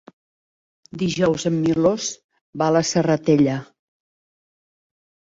Dijous 1.01 1.43
en 1.49 1.59
Milos 1.65 2.07
va 2.61 2.69
a 2.69 2.73
la 2.77 2.81
Serratella. 2.91 3.57